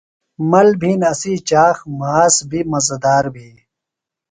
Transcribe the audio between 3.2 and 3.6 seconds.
بھی